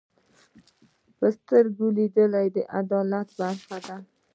[1.17, 3.27] په سترګو لیدل د عادت
[3.69, 3.95] برخه ده